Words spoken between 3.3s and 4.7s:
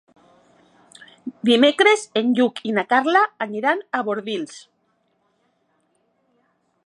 aniran a Bordils.